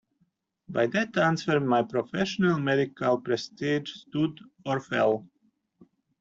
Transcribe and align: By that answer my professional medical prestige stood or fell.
By 0.67 0.87
that 0.87 1.15
answer 1.15 1.59
my 1.59 1.83
professional 1.83 2.57
medical 2.59 3.21
prestige 3.21 3.91
stood 3.91 4.39
or 4.65 4.79
fell. 4.79 5.27